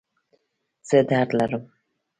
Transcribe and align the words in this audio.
زه 0.87 0.97
درد 1.09 1.29
لرم 1.37 1.63